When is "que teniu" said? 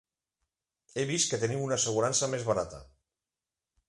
1.33-1.61